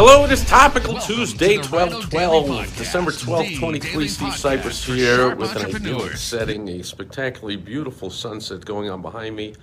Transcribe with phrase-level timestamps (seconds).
[0.00, 4.06] Hello, it is Topical Welcome Tuesday, to 12 12, Podcast, December 12, the 23.
[4.06, 9.56] Steve Sipress here with an idyllic setting, a spectacularly beautiful sunset going on behind me.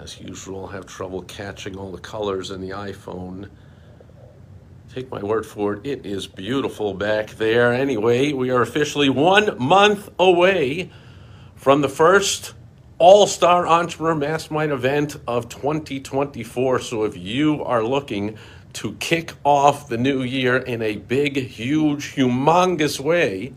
[0.00, 3.48] As usual, I have trouble catching all the colors in the iPhone.
[4.94, 7.72] Take my word for it, it is beautiful back there.
[7.72, 10.88] Anyway, we are officially one month away
[11.56, 12.54] from the first
[12.98, 16.78] All Star Entrepreneur Mastermind event of 2024.
[16.78, 18.38] So if you are looking
[18.74, 23.54] to kick off the new year in a big, huge, humongous way,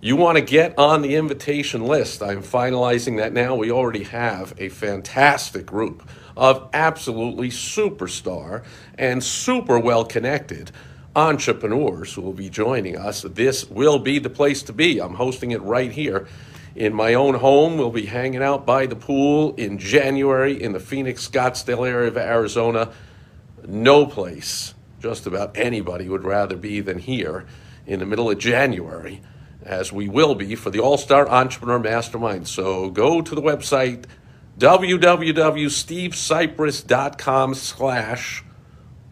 [0.00, 2.22] you want to get on the invitation list.
[2.22, 3.56] I'm finalizing that now.
[3.56, 8.64] We already have a fantastic group of absolutely superstar
[8.96, 10.70] and super well connected
[11.16, 13.22] entrepreneurs who will be joining us.
[13.22, 15.00] This will be the place to be.
[15.00, 16.28] I'm hosting it right here
[16.76, 17.76] in my own home.
[17.76, 22.16] We'll be hanging out by the pool in January in the Phoenix, Scottsdale area of
[22.16, 22.92] Arizona.
[23.66, 27.46] No place, just about anybody would rather be than here
[27.86, 29.22] in the middle of January,
[29.62, 32.46] as we will be for the All Star Entrepreneur Mastermind.
[32.46, 34.04] So go to the website
[34.58, 38.44] www.stevesipress.com slash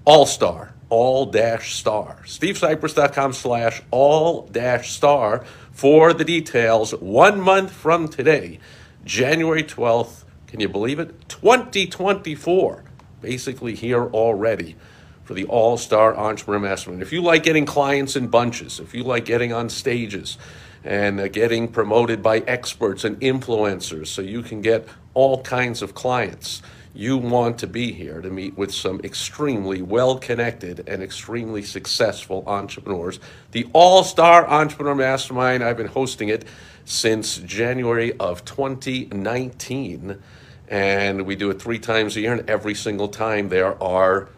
[0.04, 6.92] all star all dash star stevesipress.com slash all dash star for the details.
[6.92, 8.60] One month from today
[9.04, 11.28] january 12th can you believe it?
[11.28, 12.84] 2024
[13.26, 14.76] basically here already
[15.24, 19.24] for the all-star entrepreneur mastermind if you like getting clients in bunches if you like
[19.24, 20.38] getting on stages
[20.84, 25.92] and uh, getting promoted by experts and influencers so you can get all kinds of
[25.92, 26.62] clients
[26.94, 32.42] you want to be here to meet with some extremely well connected and extremely successful
[32.46, 33.20] entrepreneurs.
[33.50, 36.46] The All Star Entrepreneur Mastermind, I've been hosting it
[36.86, 40.22] since January of 2019.
[40.68, 44.28] And we do it three times a year, and every single time there are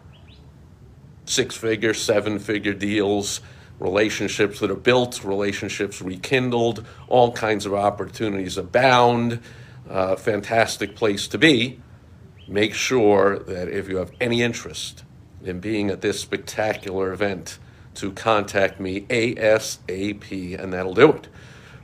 [1.25, 3.41] six figure, seven figure deals,
[3.79, 9.39] relationships that are built, relationships rekindled, all kinds of opportunities abound.
[9.89, 11.79] Uh, fantastic place to be
[12.49, 15.03] make sure that if you have any interest
[15.43, 17.59] in being at this spectacular event,
[17.95, 21.27] to contact me ASAP, and that'll do it.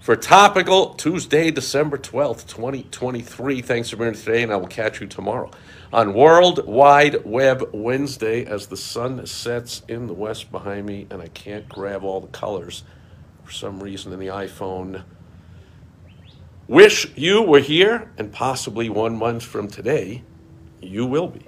[0.06, 3.64] For Topical, Tuesday, December 12th, 2023.
[3.64, 5.50] Thanks for being here today, and I will catch you tomorrow
[5.92, 11.24] on World Wide Web Wednesday as the sun sets in the west behind me, and
[11.24, 12.84] I can't grab all the colors
[13.44, 15.04] for some reason in the iPhone.
[16.68, 20.22] Wish you were here, and possibly one month from today,
[20.82, 21.48] you will be.